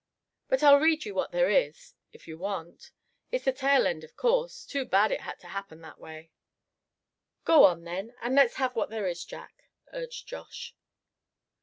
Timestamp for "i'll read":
0.63-1.05